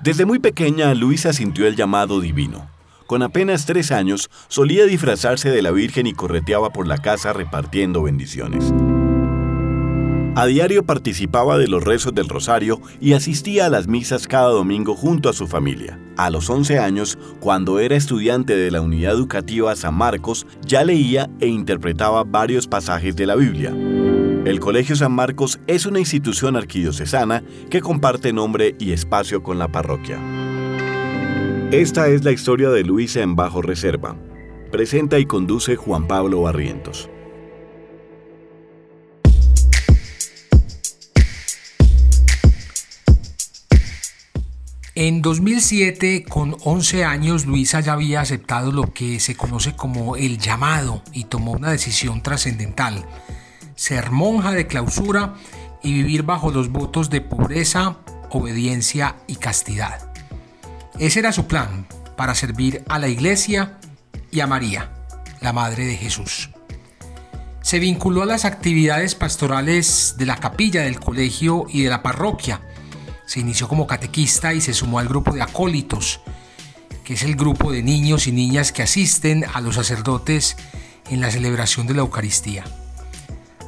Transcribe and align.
Desde 0.00 0.24
muy 0.24 0.38
pequeña, 0.38 0.94
Luisa 0.94 1.32
sintió 1.32 1.66
el 1.66 1.74
llamado 1.74 2.20
divino. 2.20 2.68
Con 3.08 3.22
apenas 3.22 3.66
tres 3.66 3.90
años, 3.90 4.30
solía 4.46 4.84
disfrazarse 4.84 5.50
de 5.50 5.60
la 5.60 5.72
Virgen 5.72 6.06
y 6.06 6.12
correteaba 6.12 6.70
por 6.70 6.86
la 6.86 6.98
casa 6.98 7.32
repartiendo 7.32 8.02
bendiciones. 8.02 8.72
A 10.36 10.46
diario 10.46 10.84
participaba 10.84 11.58
de 11.58 11.66
los 11.66 11.82
rezos 11.82 12.14
del 12.14 12.28
rosario 12.28 12.80
y 13.00 13.14
asistía 13.14 13.66
a 13.66 13.70
las 13.70 13.88
misas 13.88 14.28
cada 14.28 14.50
domingo 14.50 14.94
junto 14.94 15.28
a 15.28 15.32
su 15.32 15.48
familia. 15.48 15.98
A 16.16 16.30
los 16.30 16.48
11 16.48 16.78
años, 16.78 17.18
cuando 17.40 17.80
era 17.80 17.96
estudiante 17.96 18.54
de 18.54 18.70
la 18.70 18.80
Unidad 18.80 19.14
Educativa 19.14 19.74
San 19.74 19.94
Marcos, 19.94 20.46
ya 20.64 20.84
leía 20.84 21.28
e 21.40 21.48
interpretaba 21.48 22.22
varios 22.22 22.68
pasajes 22.68 23.16
de 23.16 23.26
la 23.26 23.34
Biblia. 23.34 23.74
El 24.44 24.60
Colegio 24.60 24.96
San 24.96 25.12
Marcos 25.12 25.60
es 25.66 25.84
una 25.84 25.98
institución 25.98 26.56
arquidiocesana 26.56 27.42
que 27.70 27.80
comparte 27.80 28.32
nombre 28.32 28.76
y 28.78 28.92
espacio 28.92 29.42
con 29.42 29.58
la 29.58 29.68
parroquia. 29.68 30.18
Esta 31.70 32.08
es 32.08 32.24
la 32.24 32.32
historia 32.32 32.70
de 32.70 32.82
Luisa 32.82 33.20
en 33.20 33.36
Bajo 33.36 33.60
Reserva. 33.60 34.16
Presenta 34.72 35.18
y 35.18 35.26
conduce 35.26 35.76
Juan 35.76 36.06
Pablo 36.06 36.42
Barrientos. 36.42 37.10
En 45.00 45.22
2007, 45.22 46.24
con 46.28 46.56
11 46.64 47.04
años, 47.04 47.46
Luisa 47.46 47.78
ya 47.78 47.92
había 47.92 48.20
aceptado 48.20 48.72
lo 48.72 48.92
que 48.92 49.20
se 49.20 49.36
conoce 49.36 49.76
como 49.76 50.16
el 50.16 50.38
llamado 50.38 51.02
y 51.12 51.26
tomó 51.26 51.52
una 51.52 51.70
decisión 51.70 52.20
trascendental, 52.20 53.06
ser 53.78 54.10
monja 54.10 54.50
de 54.50 54.66
clausura 54.66 55.34
y 55.84 55.92
vivir 55.92 56.24
bajo 56.24 56.50
los 56.50 56.70
votos 56.70 57.10
de 57.10 57.20
pobreza, 57.20 57.98
obediencia 58.30 59.14
y 59.28 59.36
castidad. 59.36 60.12
Ese 60.98 61.20
era 61.20 61.32
su 61.32 61.46
plan 61.46 61.86
para 62.16 62.34
servir 62.34 62.82
a 62.88 62.98
la 62.98 63.06
iglesia 63.06 63.78
y 64.32 64.40
a 64.40 64.48
María, 64.48 64.90
la 65.40 65.52
Madre 65.52 65.86
de 65.86 65.96
Jesús. 65.96 66.50
Se 67.62 67.78
vinculó 67.78 68.22
a 68.22 68.26
las 68.26 68.44
actividades 68.44 69.14
pastorales 69.14 70.16
de 70.18 70.26
la 70.26 70.36
capilla 70.38 70.82
del 70.82 70.98
colegio 70.98 71.66
y 71.68 71.84
de 71.84 71.90
la 71.90 72.02
parroquia, 72.02 72.60
se 73.26 73.38
inició 73.40 73.68
como 73.68 73.86
catequista 73.86 74.54
y 74.54 74.60
se 74.60 74.74
sumó 74.74 74.98
al 74.98 75.06
grupo 75.06 75.32
de 75.32 75.42
acólitos, 75.42 76.20
que 77.04 77.14
es 77.14 77.22
el 77.22 77.36
grupo 77.36 77.70
de 77.70 77.84
niños 77.84 78.26
y 78.26 78.32
niñas 78.32 78.72
que 78.72 78.82
asisten 78.82 79.44
a 79.54 79.60
los 79.60 79.76
sacerdotes 79.76 80.56
en 81.10 81.20
la 81.20 81.30
celebración 81.30 81.86
de 81.86 81.94
la 81.94 82.00
Eucaristía. 82.00 82.64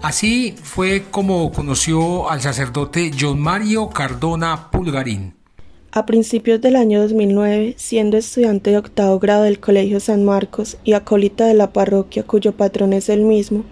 Así 0.03 0.55
fue 0.63 1.05
como 1.11 1.53
conoció 1.53 2.31
al 2.31 2.41
sacerdote 2.41 3.11
John 3.19 3.39
Mario 3.39 3.91
Cardona 3.91 4.71
Pulgarín. 4.71 5.35
A 5.93 6.07
principios 6.07 6.63
del 6.63 6.77
año 6.77 7.03
2009, 7.03 7.75
siendo 7.77 8.17
estudiante 8.17 8.71
de 8.71 8.79
octavo 8.79 9.19
grado 9.19 9.43
del 9.43 9.61
Colegio 9.61 10.01
San 10.01 10.25
Marcos 10.25 10.79
y 10.85 10.95
acólita 10.95 11.45
de 11.45 11.53
la 11.53 11.75
parroquia 11.75 12.23
cuyo 12.23 12.53
patrón 12.53 12.95
es 12.95 13.11
el 13.11 13.23
mismo, 13.23 13.65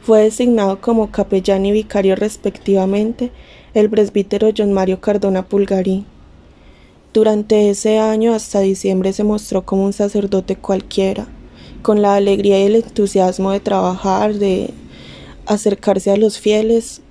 fue 0.00 0.22
designado 0.22 0.80
como 0.80 1.10
capellán 1.10 1.66
y 1.66 1.72
vicario 1.72 2.16
respectivamente 2.16 3.30
el 3.74 3.90
presbítero 3.90 4.48
John 4.56 4.72
Mario 4.72 5.02
Cardona 5.02 5.46
Pulgarí. 5.46 6.06
Durante 7.12 7.68
ese 7.68 7.98
año 7.98 8.32
hasta 8.32 8.60
diciembre 8.60 9.12
se 9.12 9.22
mostró 9.22 9.66
como 9.66 9.84
un 9.84 9.92
sacerdote 9.92 10.56
cualquiera, 10.56 11.26
con 11.82 12.00
la 12.00 12.14
alegría 12.14 12.58
y 12.58 12.66
el 12.68 12.76
entusiasmo 12.76 13.50
de 13.50 13.60
trabajar, 13.60 14.34
de 14.34 14.72
acercarse 15.46 16.10
a 16.10 16.16
los 16.16 16.38
fieles 16.38 17.02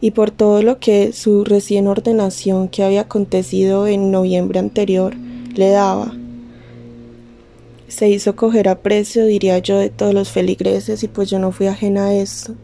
y 0.00 0.10
por 0.10 0.30
todo 0.30 0.62
lo 0.62 0.78
que 0.78 1.12
su 1.12 1.44
recién 1.44 1.86
ordenación 1.86 2.68
que 2.68 2.82
había 2.82 3.02
acontecido 3.02 3.86
en 3.86 4.10
noviembre 4.10 4.58
anterior 4.58 5.14
le 5.54 5.70
daba. 5.70 6.12
Se 7.88 8.08
hizo 8.08 8.36
coger 8.36 8.68
a 8.68 8.80
precio, 8.80 9.24
diría 9.24 9.58
yo, 9.58 9.78
de 9.78 9.88
todos 9.88 10.12
los 10.12 10.30
feligreses 10.30 11.02
y 11.02 11.08
pues 11.08 11.30
yo 11.30 11.38
no 11.38 11.52
fui 11.52 11.68
ajena 11.68 12.06
a 12.06 12.14
esto. 12.14 12.54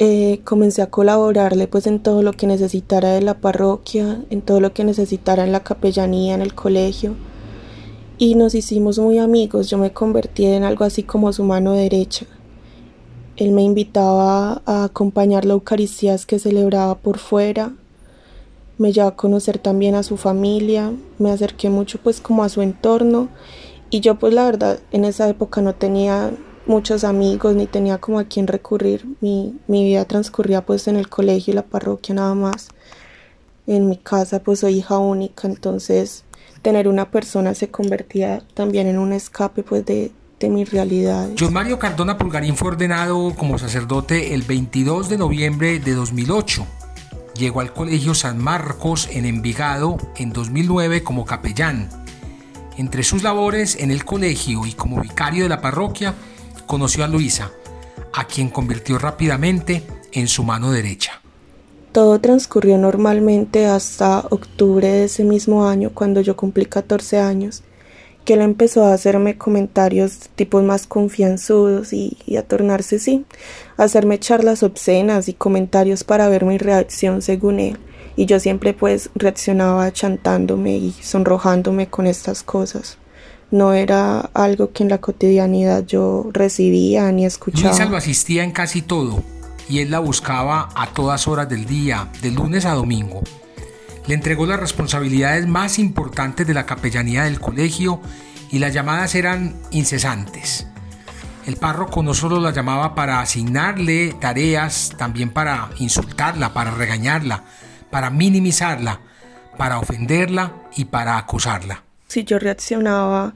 Eh, 0.00 0.40
comencé 0.44 0.80
a 0.80 0.90
colaborarle 0.90 1.66
pues 1.66 1.88
en 1.88 2.00
todo 2.00 2.22
lo 2.22 2.32
que 2.32 2.46
necesitara 2.46 3.10
de 3.10 3.20
la 3.20 3.40
parroquia, 3.40 4.22
en 4.30 4.42
todo 4.42 4.60
lo 4.60 4.72
que 4.72 4.84
necesitara 4.84 5.44
en 5.44 5.52
la 5.52 5.64
capellanía, 5.64 6.34
en 6.34 6.42
el 6.42 6.54
colegio. 6.54 7.16
Y 8.16 8.34
nos 8.34 8.54
hicimos 8.54 8.98
muy 8.98 9.18
amigos, 9.18 9.68
yo 9.68 9.78
me 9.78 9.92
convertí 9.92 10.46
en 10.46 10.64
algo 10.64 10.84
así 10.84 11.02
como 11.02 11.32
su 11.32 11.44
mano 11.44 11.72
derecha. 11.72 12.26
Él 13.38 13.52
me 13.52 13.62
invitaba 13.62 14.62
a 14.66 14.82
acompañar 14.82 15.44
la 15.44 15.54
Eucaristías 15.54 16.26
que 16.26 16.40
celebraba 16.40 16.96
por 16.96 17.18
fuera, 17.18 17.70
me 18.78 18.92
llevó 18.92 19.06
a 19.06 19.14
conocer 19.14 19.58
también 19.58 19.94
a 19.94 20.02
su 20.02 20.16
familia, 20.16 20.92
me 21.20 21.30
acerqué 21.30 21.70
mucho 21.70 22.00
pues 22.02 22.20
como 22.20 22.42
a 22.42 22.48
su 22.48 22.62
entorno 22.62 23.28
y 23.90 24.00
yo 24.00 24.18
pues 24.18 24.34
la 24.34 24.44
verdad 24.44 24.80
en 24.90 25.04
esa 25.04 25.28
época 25.28 25.60
no 25.60 25.76
tenía 25.76 26.32
muchos 26.66 27.04
amigos, 27.04 27.54
ni 27.54 27.68
tenía 27.68 27.98
como 27.98 28.18
a 28.18 28.24
quién 28.24 28.48
recurrir. 28.48 29.06
Mi, 29.20 29.56
mi 29.68 29.84
vida 29.84 30.04
transcurría 30.04 30.66
pues 30.66 30.88
en 30.88 30.96
el 30.96 31.08
colegio 31.08 31.52
y 31.52 31.54
la 31.54 31.62
parroquia 31.62 32.16
nada 32.16 32.34
más. 32.34 32.70
En 33.68 33.88
mi 33.88 33.98
casa 33.98 34.40
pues 34.40 34.58
soy 34.58 34.78
hija 34.78 34.98
única, 34.98 35.46
entonces 35.46 36.24
tener 36.62 36.88
una 36.88 37.12
persona 37.12 37.54
se 37.54 37.70
convertía 37.70 38.42
también 38.54 38.88
en 38.88 38.98
un 38.98 39.12
escape 39.12 39.62
pues 39.62 39.86
de, 39.86 40.10
de 40.40 40.48
mi 40.48 40.64
realidad. 40.64 41.28
John 41.38 41.52
Mario 41.52 41.78
Cardona 41.78 42.16
Pulgarín 42.16 42.56
fue 42.56 42.68
ordenado 42.68 43.34
como 43.36 43.58
sacerdote 43.58 44.34
el 44.34 44.42
22 44.42 45.08
de 45.08 45.18
noviembre 45.18 45.80
de 45.80 45.94
2008. 45.94 46.66
Llegó 47.34 47.60
al 47.60 47.72
Colegio 47.72 48.14
San 48.14 48.38
Marcos 48.38 49.08
en 49.12 49.24
Envigado 49.24 49.96
en 50.16 50.32
2009 50.32 51.02
como 51.02 51.24
capellán. 51.24 51.88
Entre 52.76 53.02
sus 53.02 53.22
labores 53.22 53.76
en 53.76 53.90
el 53.90 54.04
colegio 54.04 54.66
y 54.66 54.72
como 54.72 55.00
vicario 55.00 55.44
de 55.44 55.48
la 55.48 55.60
parroquia, 55.60 56.14
conoció 56.66 57.04
a 57.04 57.08
Luisa, 57.08 57.50
a 58.12 58.24
quien 58.24 58.50
convirtió 58.50 58.98
rápidamente 58.98 59.84
en 60.12 60.28
su 60.28 60.44
mano 60.44 60.70
derecha. 60.70 61.20
Todo 61.92 62.20
transcurrió 62.20 62.78
normalmente 62.78 63.66
hasta 63.66 64.20
octubre 64.30 64.86
de 64.86 65.04
ese 65.04 65.24
mismo 65.24 65.66
año, 65.66 65.90
cuando 65.92 66.20
yo 66.20 66.36
cumplí 66.36 66.66
14 66.66 67.18
años, 67.18 67.62
que 68.28 68.34
él 68.34 68.42
empezó 68.42 68.84
a 68.84 68.92
hacerme 68.92 69.38
comentarios 69.38 70.28
tipos 70.36 70.62
más 70.62 70.86
confianzudos 70.86 71.94
y, 71.94 72.18
y, 72.26 72.36
a 72.36 72.42
tornarse 72.42 72.98
sí, 72.98 73.24
a 73.78 73.84
hacerme 73.84 74.18
charlas 74.18 74.62
obscenas 74.62 75.30
y 75.30 75.32
comentarios 75.32 76.04
para 76.04 76.28
ver 76.28 76.44
mi 76.44 76.58
reacción 76.58 77.22
según 77.22 77.58
él. 77.58 77.78
Y 78.16 78.26
yo 78.26 78.38
siempre 78.38 78.74
pues 78.74 79.08
reaccionaba 79.14 79.90
chantándome 79.94 80.76
y 80.76 80.94
sonrojándome 81.00 81.86
con 81.88 82.06
estas 82.06 82.42
cosas 82.42 82.98
no 83.50 83.72
era 83.72 84.28
algo 84.34 84.72
que 84.72 84.82
en 84.82 84.90
la 84.90 84.98
cotidianidad 84.98 85.86
yo 85.86 86.28
recibía 86.34 87.10
ni 87.12 87.24
escuchaba. 87.24 87.70
Luisa 87.70 87.86
lo 87.86 87.96
asistía 87.96 88.44
en 88.44 88.50
casi 88.50 88.82
todo 88.82 89.22
y 89.70 89.78
él 89.78 89.90
la 89.90 90.00
buscaba 90.00 90.68
a 90.74 90.88
todas 90.88 91.26
horas 91.26 91.48
del 91.48 91.64
día, 91.64 92.10
de 92.20 92.30
lunes 92.30 92.66
a 92.66 92.74
domingo. 92.74 93.22
Le 94.08 94.14
entregó 94.14 94.46
las 94.46 94.58
responsabilidades 94.58 95.46
más 95.46 95.78
importantes 95.78 96.46
de 96.46 96.54
la 96.54 96.64
capellanía 96.64 97.24
del 97.24 97.40
colegio 97.40 98.00
y 98.50 98.58
las 98.58 98.72
llamadas 98.72 99.14
eran 99.14 99.54
incesantes. 99.70 100.66
El 101.46 101.56
párroco 101.56 102.02
no 102.02 102.14
solo 102.14 102.40
la 102.40 102.50
llamaba 102.50 102.94
para 102.94 103.20
asignarle 103.20 104.14
tareas, 104.18 104.94
también 104.96 105.30
para 105.30 105.68
insultarla, 105.78 106.54
para 106.54 106.70
regañarla, 106.70 107.44
para 107.90 108.08
minimizarla, 108.08 109.00
para 109.58 109.78
ofenderla 109.78 110.54
y 110.74 110.86
para 110.86 111.18
acosarla. 111.18 111.84
Si 112.06 112.24
yo 112.24 112.38
reaccionaba 112.38 113.34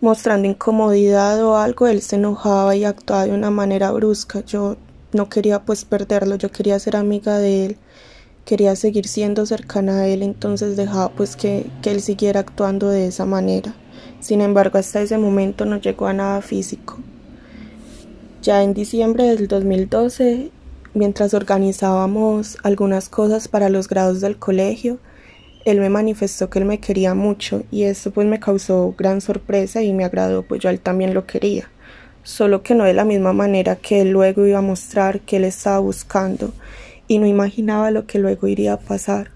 mostrando 0.00 0.48
incomodidad 0.48 1.44
o 1.44 1.58
algo, 1.58 1.88
él 1.88 2.00
se 2.00 2.16
enojaba 2.16 2.74
y 2.74 2.86
actuaba 2.86 3.26
de 3.26 3.32
una 3.32 3.50
manera 3.50 3.90
brusca. 3.90 4.40
Yo 4.40 4.78
no 5.12 5.28
quería 5.28 5.60
pues 5.60 5.84
perderlo, 5.84 6.36
yo 6.36 6.50
quería 6.50 6.78
ser 6.78 6.96
amiga 6.96 7.36
de 7.36 7.66
él, 7.66 7.78
quería 8.46 8.76
seguir 8.76 9.08
siendo 9.08 9.44
cercana 9.44 9.98
a 9.98 10.06
él, 10.06 10.22
entonces 10.22 10.76
dejaba 10.76 11.10
pues 11.10 11.36
que, 11.36 11.66
que 11.82 11.90
él 11.90 12.00
siguiera 12.00 12.40
actuando 12.40 12.88
de 12.88 13.08
esa 13.08 13.26
manera. 13.26 13.74
Sin 14.20 14.40
embargo, 14.40 14.78
hasta 14.78 15.02
ese 15.02 15.18
momento 15.18 15.66
no 15.66 15.78
llegó 15.78 16.06
a 16.06 16.14
nada 16.14 16.40
físico. 16.40 16.98
Ya 18.42 18.62
en 18.62 18.72
diciembre 18.72 19.24
del 19.24 19.48
2012, 19.48 20.50
mientras 20.94 21.34
organizábamos 21.34 22.56
algunas 22.62 23.08
cosas 23.08 23.48
para 23.48 23.68
los 23.68 23.88
grados 23.88 24.20
del 24.20 24.38
colegio, 24.38 24.98
él 25.64 25.80
me 25.80 25.90
manifestó 25.90 26.48
que 26.48 26.60
él 26.60 26.64
me 26.64 26.78
quería 26.78 27.14
mucho 27.14 27.64
y 27.72 27.82
eso 27.82 28.12
pues 28.12 28.28
me 28.28 28.38
causó 28.38 28.94
gran 28.96 29.20
sorpresa 29.20 29.82
y 29.82 29.92
me 29.92 30.04
agradó, 30.04 30.44
pues 30.44 30.60
yo 30.60 30.68
a 30.68 30.72
él 30.72 30.78
también 30.78 31.12
lo 31.12 31.26
quería. 31.26 31.68
Solo 32.22 32.62
que 32.62 32.76
no 32.76 32.84
de 32.84 32.94
la 32.94 33.04
misma 33.04 33.32
manera 33.32 33.74
que 33.74 34.02
él 34.02 34.10
luego 34.10 34.46
iba 34.46 34.58
a 34.58 34.62
mostrar 34.62 35.20
que 35.20 35.38
él 35.38 35.44
estaba 35.44 35.80
buscando 35.80 36.52
y 37.08 37.18
no 37.18 37.26
imaginaba 37.26 37.90
lo 37.90 38.06
que 38.06 38.18
luego 38.18 38.46
iría 38.48 38.74
a 38.74 38.80
pasar. 38.80 39.30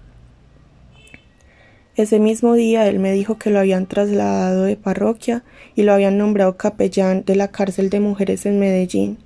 Ese 1.95 2.19
mismo 2.19 2.53
día 2.53 2.87
él 2.87 2.99
me 2.99 3.11
dijo 3.11 3.37
que 3.37 3.49
lo 3.49 3.59
habían 3.59 3.85
trasladado 3.85 4.63
de 4.63 4.77
parroquia 4.77 5.43
y 5.75 5.83
lo 5.83 5.93
habían 5.93 6.17
nombrado 6.17 6.57
capellán 6.57 7.23
de 7.25 7.35
la 7.35 7.49
cárcel 7.49 7.89
de 7.89 7.99
mujeres 7.99 8.45
en 8.45 8.59
Medellín. 8.59 9.17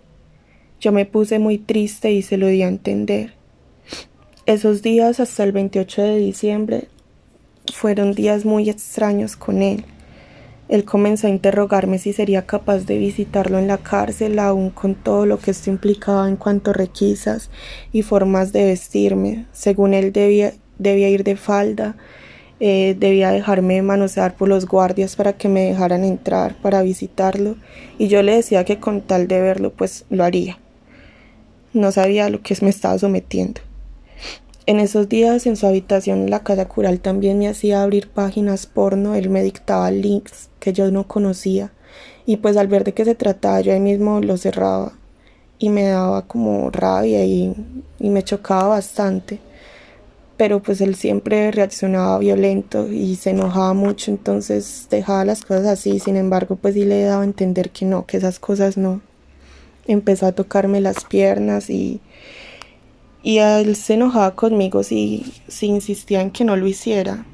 Yo 0.80 0.92
me 0.92 1.06
puse 1.06 1.39
muy 1.39 1.57
triste 1.57 2.12
y 2.12 2.21
se 2.21 2.38
lo 2.38 2.47
di 2.47 2.63
a 2.63 2.68
entender. 2.68 3.33
Esos 4.45 4.81
días 4.81 5.19
hasta 5.19 5.44
el 5.44 5.51
28 5.51 6.01
de 6.01 6.18
diciembre 6.18 6.88
fueron 7.74 8.13
días 8.13 8.45
muy 8.45 8.69
extraños 8.69 9.36
con 9.36 9.62
él. 9.62 9.86
Él 10.68 10.84
comenzó 10.84 11.28
a 11.28 11.30
interrogarme 11.30 12.00
si 12.00 12.12
sería 12.12 12.48
capaz 12.48 12.86
de 12.86 12.98
visitarlo 12.98 13.60
en 13.60 13.68
la 13.68 13.78
cárcel, 13.78 14.40
aún 14.40 14.72
con 14.72 14.96
todo 14.96 15.26
lo 15.26 15.38
que 15.38 15.52
esto 15.52 15.70
implicaba 15.70 16.28
en 16.28 16.38
cuanto 16.38 16.72
a 16.72 16.74
requisas 16.74 17.52
y 17.92 18.02
formas 18.02 18.52
de 18.52 18.66
vestirme. 18.66 19.46
Según 19.52 19.94
él 19.94 20.12
debía, 20.12 20.54
debía 20.80 21.10
ir 21.10 21.24
de 21.24 21.36
falda, 21.36 21.96
eh, 22.60 22.96
debía 22.98 23.32
dejarme 23.32 23.82
manosear 23.84 24.36
por 24.36 24.48
los 24.48 24.66
guardias 24.66 25.16
para 25.16 25.34
que 25.34 25.50
me 25.50 25.66
dejaran 25.66 26.04
entrar 26.04 26.56
para 26.62 26.82
visitarlo, 26.82 27.58
y 28.00 28.08
yo 28.08 28.24
le 28.24 28.36
decía 28.36 28.66
que 28.66 28.80
con 28.80 29.02
tal 29.02 29.28
de 29.28 29.42
verlo, 29.42 29.72
pues 29.72 30.06
lo 30.10 30.24
haría. 30.24 30.58
No 31.74 31.92
sabía 31.92 32.26
a 32.26 32.30
lo 32.30 32.42
que 32.42 32.56
me 32.62 32.70
estaba 32.70 32.98
sometiendo. 32.98 33.62
En 34.68 34.80
esos 34.80 35.08
días 35.08 35.46
en 35.46 35.58
su 35.58 35.68
habitación 35.68 36.22
en 36.22 36.32
la 36.32 36.40
casa 36.40 36.68
cural 36.68 37.00
también 37.00 37.38
me 37.38 37.48
hacía 37.48 37.84
abrir 37.84 38.10
páginas 38.10 38.66
porno, 38.66 39.14
él 39.14 39.30
me 39.30 39.44
dictaba 39.44 39.92
links 39.92 40.50
que 40.60 40.74
yo 40.74 40.90
no 40.90 41.08
conocía. 41.08 41.72
Y 42.26 42.38
pues 42.38 42.58
al 42.58 42.68
ver 42.68 42.84
de 42.84 42.94
qué 42.96 43.06
se 43.06 43.14
trataba 43.14 43.62
yo 43.62 43.74
ahí 43.74 43.80
mismo 43.80 44.22
lo 44.22 44.38
cerraba. 44.38 44.94
Y 45.60 45.70
me 45.70 45.84
daba 45.84 46.24
como 46.24 46.72
rabia 46.72 47.24
y, 47.26 47.54
me 48.00 48.24
chocaba 48.24 48.70
bastante. 48.70 49.40
Pero 50.36 50.64
pues 50.64 50.82
él 50.82 50.96
siempre 50.96 51.52
reaccionaba 51.52 52.18
violento 52.18 52.92
y 52.92 53.16
se 53.18 53.30
enojaba 53.30 53.74
mucho, 53.74 54.10
entonces 54.10 54.88
dejaba 54.90 55.26
las 55.26 55.44
cosas 55.44 55.68
así, 55.68 56.00
sin 56.00 56.18
embargo 56.18 56.56
pues 56.58 56.74
sí 56.74 56.86
le 56.86 57.04
daba 57.04 57.22
a 57.22 57.26
entender 57.26 57.70
que 57.70 57.86
no, 57.86 58.06
que 58.08 58.18
esas 58.18 58.40
cosas 58.40 58.78
no. 58.78 59.02
Empezó 59.88 60.26
a 60.26 60.32
tocarme 60.32 60.82
las 60.82 61.06
piernas 61.06 61.70
y 61.70 62.02
y 63.25 63.39
él 63.39 63.75
se 63.75 63.95
enojaba 63.95 64.36
conmigo 64.36 64.83
si, 64.83 65.33
si 65.48 65.66
insistía 65.66 66.22
en 66.22 66.30
que 66.30 66.45
no 66.45 66.56
lo 66.56 66.68
hiciera. 66.68 67.25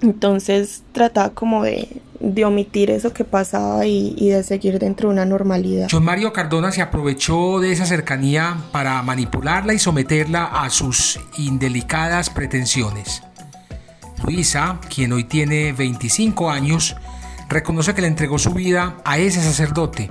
Entonces 0.00 0.82
trataba 0.90 1.30
como 1.30 1.62
de, 1.62 2.02
de 2.18 2.44
omitir 2.44 2.90
eso 2.90 3.12
que 3.14 3.22
pasaba 3.22 3.86
y, 3.86 4.16
y, 4.18 4.30
de 4.30 4.42
seguir 4.42 4.80
dentro 4.80 5.08
de 5.08 5.12
una 5.12 5.24
normalidad. 5.24 5.86
John 5.88 6.04
Mario 6.04 6.32
Cardona 6.32 6.72
se 6.72 6.82
aprovechó 6.82 7.60
de 7.60 7.70
esa 7.70 7.86
cercanía 7.86 8.56
para 8.72 9.00
manipularla 9.02 9.74
y 9.74 9.78
someterla 9.78 10.46
a 10.46 10.68
sus 10.70 11.20
indelicadas 11.38 12.28
pretensiones. 12.28 13.22
Luisa, 14.24 14.80
quien 14.92 15.12
hoy 15.12 15.22
tiene 15.22 15.72
25 15.72 16.50
años, 16.50 16.96
reconoce 17.48 17.94
que 17.94 18.02
le 18.02 18.08
entregó 18.08 18.40
su 18.40 18.50
vida 18.50 18.96
a 19.04 19.18
ese 19.18 19.40
sacerdote 19.40 20.10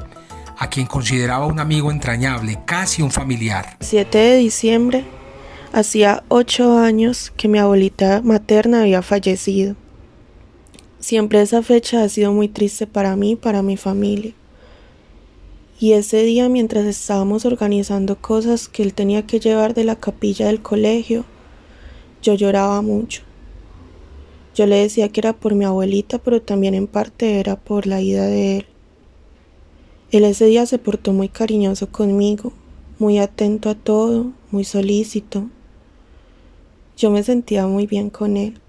a 0.61 0.69
quien 0.69 0.85
consideraba 0.85 1.47
un 1.47 1.59
amigo 1.59 1.89
entrañable, 1.89 2.59
casi 2.65 3.01
un 3.01 3.09
familiar. 3.09 3.77
7 3.79 4.15
de 4.15 4.35
diciembre, 4.37 5.03
hacía 5.73 6.23
ocho 6.27 6.77
años 6.77 7.33
que 7.35 7.47
mi 7.47 7.57
abuelita 7.57 8.21
materna 8.23 8.81
había 8.81 9.01
fallecido. 9.01 9.75
Siempre 10.99 11.41
esa 11.41 11.63
fecha 11.63 12.03
ha 12.03 12.09
sido 12.09 12.31
muy 12.31 12.47
triste 12.47 12.85
para 12.85 13.15
mí 13.15 13.35
para 13.35 13.63
mi 13.63 13.75
familia. 13.75 14.33
Y 15.79 15.93
ese 15.93 16.21
día, 16.21 16.47
mientras 16.47 16.85
estábamos 16.85 17.43
organizando 17.45 18.17
cosas 18.21 18.67
que 18.67 18.83
él 18.83 18.93
tenía 18.93 19.25
que 19.25 19.39
llevar 19.39 19.73
de 19.73 19.83
la 19.83 19.95
capilla 19.95 20.45
del 20.45 20.61
colegio, 20.61 21.25
yo 22.21 22.35
lloraba 22.35 22.83
mucho. 22.83 23.23
Yo 24.53 24.67
le 24.67 24.75
decía 24.75 25.09
que 25.09 25.21
era 25.21 25.33
por 25.33 25.55
mi 25.55 25.65
abuelita, 25.65 26.19
pero 26.19 26.39
también 26.39 26.75
en 26.75 26.85
parte 26.85 27.39
era 27.39 27.55
por 27.55 27.87
la 27.87 27.99
ida 27.99 28.27
de 28.27 28.57
él. 28.57 28.65
Él 30.11 30.25
ese 30.25 30.45
día 30.45 30.65
se 30.65 30.77
portó 30.77 31.13
muy 31.13 31.29
cariñoso 31.29 31.87
conmigo, 31.87 32.51
muy 32.99 33.17
atento 33.17 33.69
a 33.69 33.75
todo, 33.75 34.33
muy 34.51 34.65
solícito. 34.65 35.47
Yo 36.97 37.11
me 37.11 37.23
sentía 37.23 37.65
muy 37.65 37.87
bien 37.87 38.09
con 38.09 38.35
él. 38.35 38.59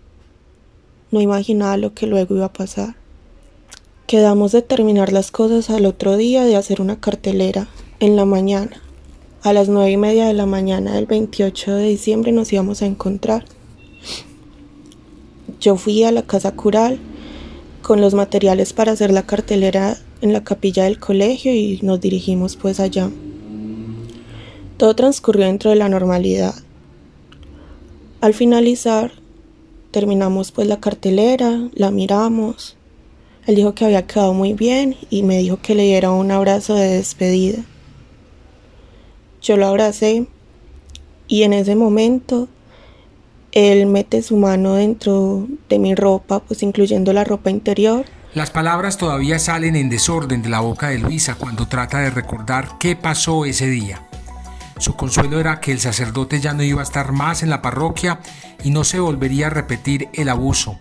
No 1.10 1.20
imaginaba 1.20 1.76
lo 1.76 1.94
que 1.94 2.06
luego 2.06 2.36
iba 2.36 2.46
a 2.46 2.52
pasar. 2.52 2.94
Quedamos 4.06 4.52
de 4.52 4.62
terminar 4.62 5.12
las 5.12 5.32
cosas 5.32 5.68
al 5.68 5.84
otro 5.84 6.16
día 6.16 6.44
de 6.44 6.54
hacer 6.54 6.80
una 6.80 7.00
cartelera 7.00 7.66
en 7.98 8.14
la 8.14 8.24
mañana. 8.24 8.80
A 9.42 9.52
las 9.52 9.68
nueve 9.68 9.90
y 9.90 9.96
media 9.96 10.26
de 10.26 10.34
la 10.34 10.46
mañana 10.46 10.94
del 10.94 11.06
28 11.06 11.74
de 11.74 11.88
diciembre 11.88 12.30
nos 12.30 12.52
íbamos 12.52 12.82
a 12.82 12.86
encontrar. 12.86 13.44
Yo 15.60 15.76
fui 15.76 16.04
a 16.04 16.12
la 16.12 16.22
casa 16.22 16.52
cural 16.52 17.00
con 17.82 18.00
los 18.00 18.14
materiales 18.14 18.72
para 18.72 18.92
hacer 18.92 19.12
la 19.12 19.26
cartelera 19.26 19.98
en 20.22 20.32
la 20.32 20.44
capilla 20.44 20.84
del 20.84 20.98
colegio 20.98 21.52
y 21.52 21.80
nos 21.82 22.00
dirigimos 22.00 22.56
pues 22.56 22.80
allá. 22.80 23.10
Todo 24.78 24.94
transcurrió 24.96 25.46
dentro 25.46 25.70
de 25.70 25.76
la 25.76 25.88
normalidad. 25.88 26.54
Al 28.20 28.32
finalizar, 28.32 29.12
terminamos 29.90 30.52
pues 30.52 30.68
la 30.68 30.80
cartelera, 30.80 31.68
la 31.74 31.90
miramos. 31.90 32.76
Él 33.46 33.56
dijo 33.56 33.74
que 33.74 33.84
había 33.84 34.06
quedado 34.06 34.32
muy 34.32 34.54
bien 34.54 34.96
y 35.10 35.24
me 35.24 35.38
dijo 35.38 35.58
que 35.60 35.74
le 35.74 35.82
diera 35.82 36.12
un 36.12 36.30
abrazo 36.30 36.76
de 36.76 36.86
despedida. 36.86 37.64
Yo 39.42 39.56
lo 39.56 39.66
abracé 39.66 40.26
y 41.26 41.42
en 41.42 41.52
ese 41.52 41.74
momento 41.74 42.48
él 43.50 43.86
mete 43.86 44.22
su 44.22 44.36
mano 44.36 44.74
dentro 44.74 45.48
de 45.68 45.80
mi 45.80 45.96
ropa, 45.96 46.38
pues 46.38 46.62
incluyendo 46.62 47.12
la 47.12 47.24
ropa 47.24 47.50
interior 47.50 48.06
las 48.34 48.50
palabras 48.50 48.96
todavía 48.96 49.38
salen 49.38 49.76
en 49.76 49.90
desorden 49.90 50.42
de 50.42 50.48
la 50.48 50.60
boca 50.60 50.88
de 50.88 50.98
Luisa 50.98 51.34
cuando 51.34 51.68
trata 51.68 51.98
de 51.98 52.10
recordar 52.10 52.78
qué 52.78 52.96
pasó 52.96 53.44
ese 53.44 53.66
día. 53.66 54.08
Su 54.78 54.94
consuelo 54.96 55.38
era 55.38 55.60
que 55.60 55.70
el 55.70 55.80
sacerdote 55.80 56.40
ya 56.40 56.54
no 56.54 56.62
iba 56.62 56.80
a 56.80 56.84
estar 56.84 57.12
más 57.12 57.42
en 57.42 57.50
la 57.50 57.60
parroquia 57.60 58.20
y 58.64 58.70
no 58.70 58.84
se 58.84 59.00
volvería 59.00 59.48
a 59.48 59.50
repetir 59.50 60.08
el 60.14 60.30
abuso. 60.30 60.78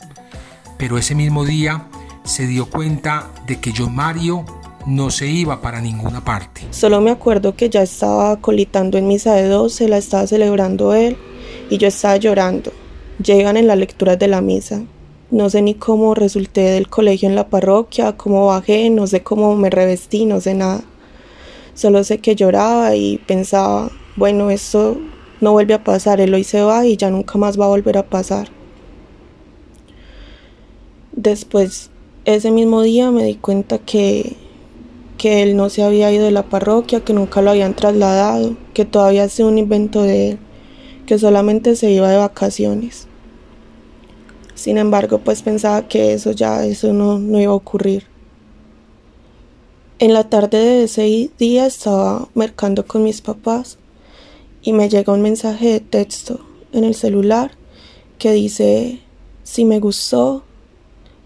Pero 0.77 0.97
ese 0.97 1.13
mismo 1.13 1.43
día 1.43 1.87
se 2.23 2.47
dio 2.47 2.69
cuenta 2.69 3.27
de 3.45 3.59
que 3.59 3.73
John 3.75 3.95
Mario 3.95 4.45
no 4.85 5.11
se 5.11 5.27
iba 5.27 5.61
para 5.61 5.81
ninguna 5.81 6.23
parte. 6.23 6.61
Solo 6.71 7.01
me 7.01 7.11
acuerdo 7.11 7.55
que 7.55 7.69
ya 7.69 7.81
estaba 7.81 8.37
colitando 8.37 8.97
en 8.97 9.07
misa 9.07 9.33
de 9.33 9.47
12, 9.47 9.89
la 9.89 9.97
estaba 9.97 10.25
celebrando 10.25 10.93
él 10.93 11.17
y 11.69 11.77
yo 11.77 11.89
estaba 11.89 12.15
llorando. 12.15 12.71
Llegan 13.21 13.57
en 13.57 13.67
las 13.67 13.77
lecturas 13.77 14.17
de 14.17 14.27
la 14.29 14.41
misa. 14.41 14.81
No 15.31 15.49
sé 15.49 15.61
ni 15.61 15.75
cómo 15.75 16.13
resulté 16.13 16.59
del 16.61 16.89
colegio 16.89 17.29
en 17.29 17.35
la 17.35 17.47
parroquia, 17.47 18.17
cómo 18.17 18.47
bajé, 18.47 18.89
no 18.89 19.07
sé 19.07 19.23
cómo 19.23 19.55
me 19.55 19.69
revestí, 19.69 20.25
no 20.25 20.41
sé 20.41 20.55
nada. 20.55 20.81
Solo 21.73 22.03
sé 22.03 22.17
que 22.17 22.35
lloraba 22.35 22.97
y 22.97 23.17
pensaba, 23.17 23.89
bueno, 24.17 24.49
esto 24.49 24.97
no 25.39 25.53
vuelve 25.53 25.73
a 25.73 25.85
pasar, 25.85 26.19
él 26.19 26.33
hoy 26.33 26.43
se 26.43 26.61
va 26.61 26.85
y 26.85 26.97
ya 26.97 27.09
nunca 27.09 27.37
más 27.37 27.57
va 27.57 27.63
a 27.63 27.69
volver 27.69 27.97
a 27.97 28.09
pasar. 28.09 28.49
Después, 31.13 31.91
ese 32.25 32.51
mismo 32.51 32.81
día 32.81 33.09
me 33.09 33.23
di 33.23 33.35
cuenta 33.35 33.77
que, 33.77 34.35
que 35.17 35.43
él 35.43 35.55
no 35.55 35.69
se 35.69 35.83
había 35.83 36.11
ido 36.11 36.25
de 36.25 36.31
la 36.31 36.49
parroquia, 36.49 37.05
que 37.05 37.13
nunca 37.13 37.41
lo 37.41 37.51
habían 37.51 37.73
trasladado, 37.73 38.57
que 38.73 38.83
todavía 38.83 39.29
sido 39.29 39.47
un 39.47 39.57
invento 39.57 40.01
de 40.01 40.31
él, 40.31 40.39
que 41.05 41.17
solamente 41.17 41.77
se 41.77 41.89
iba 41.89 42.09
de 42.09 42.17
vacaciones. 42.17 43.07
Sin 44.55 44.77
embargo, 44.77 45.19
pues 45.19 45.41
pensaba 45.41 45.87
que 45.87 46.13
eso 46.13 46.31
ya, 46.31 46.65
eso 46.65 46.93
no, 46.93 47.19
no 47.19 47.39
iba 47.39 47.51
a 47.51 47.55
ocurrir. 47.55 48.05
En 49.99 50.13
la 50.13 50.29
tarde 50.29 50.57
de 50.57 50.83
ese 50.85 51.29
día 51.37 51.65
estaba 51.65 52.27
mercando 52.33 52.87
con 52.87 53.03
mis 53.03 53.21
papás 53.21 53.77
y 54.61 54.73
me 54.73 54.89
llega 54.89 55.13
un 55.13 55.21
mensaje 55.21 55.67
de 55.67 55.79
texto 55.79 56.39
en 56.73 56.83
el 56.83 56.95
celular 56.95 57.51
que 58.17 58.31
dice 58.31 59.01
si 59.43 59.65
me 59.65 59.79
gustó, 59.79 60.43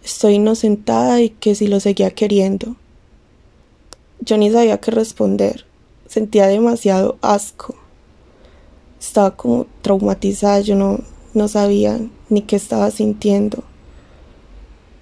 estoy 0.04 0.36
inocentada 0.36 1.22
y 1.22 1.30
que 1.30 1.56
si 1.56 1.68
lo 1.68 1.80
seguía 1.80 2.12
queriendo. 2.12 2.76
Yo 4.20 4.38
ni 4.38 4.52
sabía 4.52 4.80
qué 4.80 4.92
responder, 4.92 5.66
sentía 6.08 6.48
demasiado 6.48 7.18
asco, 7.22 7.76
estaba 9.00 9.36
como 9.36 9.68
traumatizada, 9.82 10.62
yo 10.62 10.76
no, 10.76 11.00
no 11.36 11.48
sabía 11.48 12.00
ni 12.30 12.42
qué 12.42 12.56
estaba 12.56 12.90
sintiendo. 12.92 13.64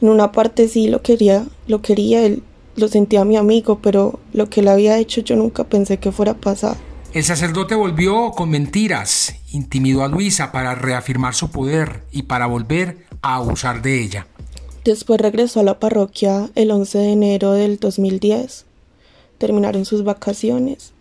En 0.02 0.10
una 0.10 0.32
parte 0.32 0.68
sí 0.68 0.88
lo 0.88 1.02
quería, 1.02 1.46
lo 1.68 1.82
quería, 1.82 2.26
él 2.26 2.44
lo 2.76 2.88
sentía 2.88 3.24
mi 3.24 3.38
amigo, 3.38 3.80
pero 3.82 4.20
lo 4.34 4.50
que 4.50 4.62
él 4.62 4.68
había 4.68 4.98
hecho 4.98 5.22
yo 5.22 5.36
nunca 5.36 5.64
pensé 5.64 5.98
que 5.98 6.12
fuera 6.12 6.34
a 6.34 6.38
pasar. 6.38 6.76
El 7.14 7.24
sacerdote 7.24 7.76
volvió 7.76 8.32
con 8.32 8.50
mentiras, 8.50 9.36
intimidó 9.52 10.04
a 10.04 10.08
Luisa 10.08 10.52
para 10.52 10.74
reafirmar 10.74 11.36
su 11.36 11.52
poder 11.52 12.04
y 12.12 12.24
para 12.24 12.48
volver 12.48 13.06
a 13.22 13.36
abusar 13.36 13.82
de 13.84 14.02
ella. 14.02 14.28
Después 14.84 15.22
regresó 15.22 15.60
a 15.60 15.64
la 15.64 15.80
parroquia 15.80 16.50
el 16.56 16.72
11 16.72 16.98
de 16.98 17.12
enero 17.12 17.52
del 17.54 17.78
2010. 17.78 18.66
Terminaron 19.38 19.86
sus 19.86 20.04
vacaciones 20.04 20.94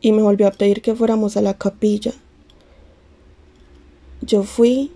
y 0.00 0.12
me 0.12 0.22
volvió 0.22 0.48
a 0.48 0.52
pedir 0.52 0.82
que 0.82 0.94
fuéramos 0.94 1.36
a 1.36 1.42
la 1.42 1.54
capilla. 1.54 2.12
Yo 4.20 4.42
fui 4.42 4.90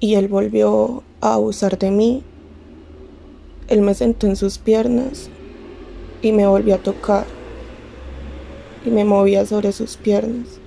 y 0.00 0.14
él 0.14 0.28
volvió 0.28 1.02
a 1.20 1.34
abusar 1.34 1.78
de 1.78 1.90
mí. 1.90 2.22
Él 3.68 3.82
me 3.82 3.94
sentó 3.94 4.26
en 4.26 4.36
sus 4.36 4.58
piernas 4.58 5.28
y 6.22 6.32
me 6.32 6.46
volvió 6.46 6.76
a 6.76 6.78
tocar 6.78 7.26
y 8.84 8.90
me 8.90 9.04
movía 9.04 9.44
sobre 9.44 9.72
sus 9.72 9.96
piernas. 9.96 10.60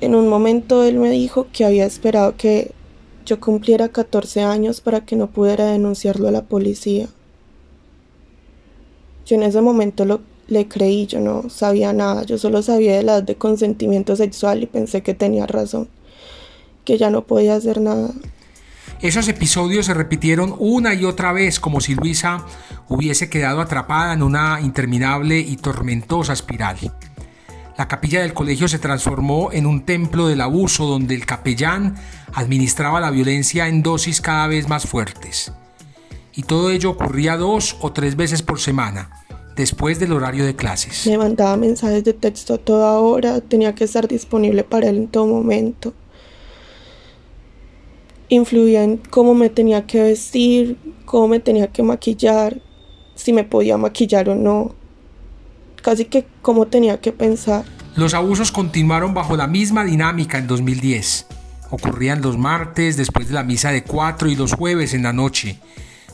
En 0.00 0.14
un 0.14 0.28
momento 0.28 0.84
él 0.84 0.98
me 0.98 1.10
dijo 1.10 1.46
que 1.52 1.64
había 1.64 1.86
esperado 1.86 2.36
que 2.36 2.72
yo 3.24 3.40
cumpliera 3.40 3.88
14 3.88 4.42
años 4.42 4.80
para 4.80 5.04
que 5.04 5.16
no 5.16 5.28
pudiera 5.28 5.66
denunciarlo 5.66 6.28
a 6.28 6.32
la 6.32 6.42
policía. 6.42 7.08
Yo 9.26 9.36
en 9.36 9.42
ese 9.42 9.60
momento 9.60 10.04
lo, 10.04 10.20
le 10.48 10.68
creí, 10.68 11.06
yo 11.06 11.20
no 11.20 11.48
sabía 11.50 11.92
nada, 11.92 12.22
yo 12.24 12.38
solo 12.38 12.62
sabía 12.62 12.96
de 12.96 13.02
la 13.02 13.20
de 13.20 13.36
consentimiento 13.36 14.16
sexual 14.16 14.62
y 14.62 14.66
pensé 14.66 15.02
que 15.02 15.14
tenía 15.14 15.46
razón, 15.46 15.88
que 16.84 16.98
ya 16.98 17.10
no 17.10 17.26
podía 17.26 17.56
hacer 17.56 17.80
nada. 17.80 18.10
Esos 19.02 19.28
episodios 19.28 19.86
se 19.86 19.94
repitieron 19.94 20.54
una 20.58 20.94
y 20.94 21.04
otra 21.04 21.32
vez 21.32 21.60
como 21.60 21.80
si 21.80 21.94
Luisa 21.94 22.46
hubiese 22.88 23.28
quedado 23.28 23.60
atrapada 23.60 24.14
en 24.14 24.22
una 24.22 24.60
interminable 24.62 25.38
y 25.38 25.56
tormentosa 25.56 26.32
espiral. 26.32 26.78
La 27.76 27.88
capilla 27.88 28.22
del 28.22 28.32
colegio 28.32 28.68
se 28.68 28.78
transformó 28.78 29.52
en 29.52 29.66
un 29.66 29.84
templo 29.84 30.28
del 30.28 30.40
abuso 30.40 30.86
donde 30.86 31.14
el 31.14 31.26
capellán 31.26 31.96
administraba 32.32 33.00
la 33.00 33.10
violencia 33.10 33.68
en 33.68 33.82
dosis 33.82 34.22
cada 34.22 34.46
vez 34.46 34.66
más 34.66 34.86
fuertes. 34.86 35.52
Y 36.34 36.44
todo 36.44 36.70
ello 36.70 36.90
ocurría 36.90 37.36
dos 37.36 37.76
o 37.80 37.92
tres 37.92 38.16
veces 38.16 38.40
por 38.40 38.60
semana, 38.60 39.25
después 39.56 39.98
del 39.98 40.12
horario 40.12 40.44
de 40.44 40.54
clases. 40.54 41.06
Me 41.06 41.18
mandaba 41.18 41.56
mensajes 41.56 42.04
de 42.04 42.12
texto 42.12 42.54
a 42.54 42.58
toda 42.58 42.98
hora, 42.98 43.40
tenía 43.40 43.74
que 43.74 43.84
estar 43.84 44.06
disponible 44.06 44.62
para 44.62 44.88
él 44.88 44.96
en 44.96 45.08
todo 45.08 45.26
momento. 45.26 45.94
Influía 48.28 48.84
en 48.84 48.98
cómo 48.98 49.34
me 49.34 49.48
tenía 49.50 49.86
que 49.86 50.02
vestir, 50.02 50.76
cómo 51.04 51.28
me 51.28 51.40
tenía 51.40 51.68
que 51.68 51.82
maquillar, 51.82 52.60
si 53.14 53.32
me 53.32 53.44
podía 53.44 53.76
maquillar 53.78 54.28
o 54.28 54.34
no 54.34 54.74
casi 55.86 56.06
que 56.06 56.26
cómo 56.42 56.66
tenía 56.66 57.00
que 57.00 57.12
pensar. 57.12 57.64
Los 57.94 58.12
abusos 58.12 58.50
continuaron 58.50 59.14
bajo 59.14 59.36
la 59.36 59.46
misma 59.46 59.84
dinámica 59.84 60.36
en 60.36 60.48
2010. 60.48 61.28
Ocurrían 61.70 62.22
los 62.22 62.36
martes 62.36 62.96
después 62.96 63.28
de 63.28 63.34
la 63.34 63.44
misa 63.44 63.70
de 63.70 63.84
4 63.84 64.28
y 64.28 64.34
los 64.34 64.52
jueves 64.52 64.94
en 64.94 65.04
la 65.04 65.12
noche, 65.12 65.60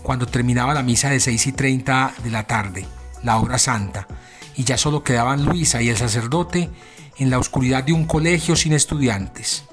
cuando 0.03 0.27
terminaba 0.27 0.75
la 0.75 0.83
misa 0.83 1.09
de 1.09 1.21
6 1.21 1.47
y 1.47 1.53
30 1.53 2.17
de 2.23 2.31
la 2.31 2.47
tarde, 2.47 2.85
la 3.23 3.39
hora 3.39 3.59
santa, 3.59 4.07
y 4.57 4.65
ya 4.65 4.77
solo 4.77 5.03
quedaban 5.03 5.45
Luisa 5.45 5.83
y 5.83 5.89
el 5.89 5.97
sacerdote 5.97 6.71
en 7.19 7.31
la 7.31 7.39
oscuridad 7.39 7.85
de 7.85 7.93
un 7.93 8.05
colegio 8.05 8.57
sin 8.57 8.73
estudiantes. 8.73 9.65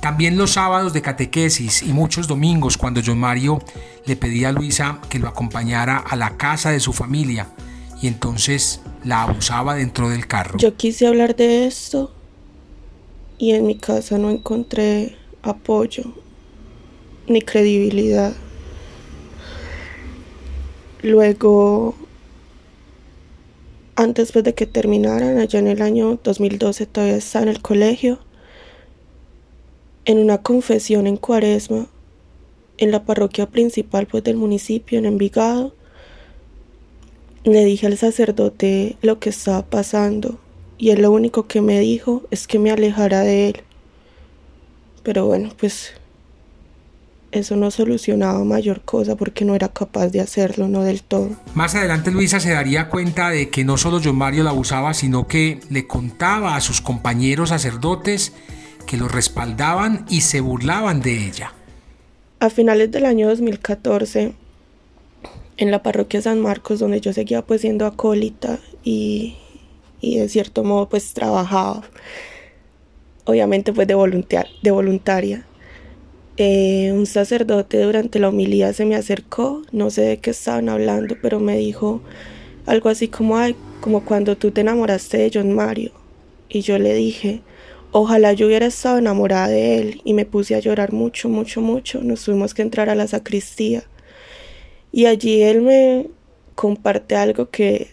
También 0.00 0.36
los 0.36 0.52
sábados 0.52 0.92
de 0.92 1.02
catequesis 1.02 1.82
y 1.82 1.92
muchos 1.92 2.28
domingos 2.28 2.76
cuando 2.76 3.00
John 3.04 3.18
Mario 3.18 3.60
le 4.04 4.16
pedía 4.16 4.50
a 4.50 4.52
Luisa 4.52 5.00
que 5.08 5.18
lo 5.18 5.28
acompañara 5.28 5.98
a 5.98 6.16
la 6.16 6.36
casa 6.36 6.70
de 6.70 6.80
su 6.80 6.92
familia 6.92 7.48
y 8.00 8.06
entonces 8.06 8.80
la 9.04 9.22
abusaba 9.22 9.74
dentro 9.74 10.08
del 10.08 10.26
carro. 10.26 10.58
Yo 10.58 10.76
quise 10.76 11.06
hablar 11.06 11.34
de 11.34 11.66
esto 11.66 12.12
y 13.38 13.52
en 13.52 13.66
mi 13.66 13.76
casa 13.76 14.18
no 14.18 14.30
encontré 14.30 15.16
apoyo 15.42 16.04
ni 17.26 17.42
credibilidad. 17.42 18.32
Luego, 21.02 21.94
antes 23.96 24.32
pues, 24.32 24.44
de 24.44 24.54
que 24.54 24.66
terminaran, 24.66 25.38
allá 25.38 25.58
en 25.58 25.66
el 25.66 25.82
año 25.82 26.20
2012 26.22 26.86
todavía 26.86 27.16
estaba 27.16 27.44
en 27.44 27.48
el 27.48 27.62
colegio, 27.62 28.20
en 30.04 30.18
una 30.18 30.42
confesión 30.42 31.06
en 31.06 31.16
Cuaresma, 31.16 31.88
en 32.78 32.90
la 32.90 33.04
parroquia 33.04 33.46
principal 33.46 34.06
pues, 34.06 34.22
del 34.22 34.36
municipio, 34.36 34.98
en 34.98 35.06
Envigado, 35.06 35.74
le 37.44 37.64
dije 37.64 37.86
al 37.86 37.96
sacerdote 37.96 38.96
lo 39.02 39.18
que 39.18 39.30
estaba 39.30 39.64
pasando 39.64 40.38
y 40.78 40.90
él 40.90 41.02
lo 41.02 41.10
único 41.10 41.46
que 41.46 41.60
me 41.60 41.80
dijo 41.80 42.22
es 42.30 42.46
que 42.46 42.58
me 42.58 42.70
alejara 42.70 43.20
de 43.20 43.48
él. 43.48 43.56
Pero 45.02 45.26
bueno, 45.26 45.50
pues 45.58 45.92
eso 47.36 47.56
no 47.56 47.70
solucionaba 47.70 48.42
mayor 48.44 48.82
cosa 48.82 49.16
porque 49.16 49.44
no 49.44 49.54
era 49.54 49.68
capaz 49.68 50.08
de 50.08 50.20
hacerlo, 50.20 50.68
no 50.68 50.82
del 50.82 51.02
todo. 51.02 51.30
Más 51.54 51.74
adelante 51.74 52.10
Luisa 52.10 52.40
se 52.40 52.50
daría 52.50 52.88
cuenta 52.88 53.30
de 53.30 53.50
que 53.50 53.64
no 53.64 53.76
solo 53.76 54.00
John 54.02 54.16
Mario 54.16 54.44
la 54.44 54.50
abusaba, 54.50 54.94
sino 54.94 55.26
que 55.26 55.60
le 55.70 55.86
contaba 55.86 56.56
a 56.56 56.60
sus 56.60 56.80
compañeros 56.80 57.50
sacerdotes 57.50 58.32
que 58.86 58.96
lo 58.96 59.08
respaldaban 59.08 60.06
y 60.08 60.22
se 60.22 60.40
burlaban 60.40 61.02
de 61.02 61.26
ella. 61.26 61.52
A 62.38 62.50
finales 62.50 62.90
del 62.90 63.06
año 63.06 63.28
2014, 63.28 64.34
en 65.56 65.70
la 65.70 65.82
parroquia 65.82 66.22
San 66.22 66.40
Marcos, 66.40 66.78
donde 66.78 67.00
yo 67.00 67.12
seguía 67.12 67.42
pues 67.42 67.62
siendo 67.62 67.86
acólita 67.86 68.58
y, 68.84 69.36
y 70.00 70.18
de 70.18 70.28
cierto 70.28 70.64
modo 70.64 70.88
pues 70.88 71.12
trabajaba, 71.12 71.82
obviamente 73.24 73.72
pues 73.72 73.88
de, 73.88 73.94
de 74.62 74.70
voluntaria. 74.70 75.46
Eh, 76.38 76.92
un 76.92 77.06
sacerdote 77.06 77.80
durante 77.82 78.18
la 78.18 78.28
homilía 78.28 78.72
se 78.74 78.84
me 78.84 78.94
acercó, 78.94 79.62
no 79.72 79.88
sé 79.90 80.02
de 80.02 80.18
qué 80.18 80.30
estaban 80.30 80.68
hablando, 80.68 81.16
pero 81.22 81.40
me 81.40 81.56
dijo 81.56 82.02
algo 82.66 82.90
así 82.90 83.08
como, 83.08 83.38
Ay, 83.38 83.56
como 83.80 84.04
cuando 84.04 84.36
tú 84.36 84.50
te 84.50 84.60
enamoraste 84.60 85.16
de 85.18 85.30
John 85.32 85.52
Mario. 85.54 85.92
Y 86.48 86.60
yo 86.60 86.78
le 86.78 86.94
dije, 86.94 87.40
ojalá 87.92 88.32
yo 88.34 88.46
hubiera 88.46 88.66
estado 88.66 88.98
enamorada 88.98 89.48
de 89.48 89.78
él 89.78 90.02
y 90.04 90.12
me 90.14 90.26
puse 90.26 90.54
a 90.54 90.60
llorar 90.60 90.92
mucho, 90.92 91.28
mucho, 91.28 91.60
mucho. 91.60 92.02
Nos 92.02 92.24
tuvimos 92.24 92.54
que 92.54 92.62
entrar 92.62 92.90
a 92.90 92.94
la 92.94 93.06
sacristía 93.06 93.84
y 94.92 95.06
allí 95.06 95.42
él 95.42 95.62
me 95.62 96.08
comparte 96.54 97.16
algo 97.16 97.50
que, 97.50 97.88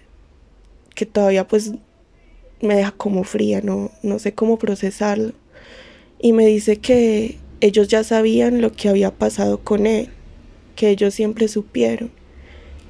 que 0.95 1.05
todavía 1.05 1.47
pues 1.47 1.73
me 2.61 2.75
deja 2.75 2.91
como 2.91 3.23
fría, 3.23 3.61
no, 3.61 3.91
no 4.03 4.19
sé 4.19 4.33
cómo 4.33 4.57
procesarlo. 4.57 5.33
Y 6.19 6.33
me 6.33 6.45
dice 6.45 6.77
que 6.77 7.37
ellos 7.63 7.87
ya 7.87 8.03
sabían 8.03 8.61
lo 8.61 8.73
que 8.73 8.89
había 8.89 9.09
pasado 9.09 9.57
con 9.57 9.87
él, 9.87 10.09
que 10.75 10.89
ellos 10.89 11.13
siempre 11.13 11.47
supieron, 11.47 12.11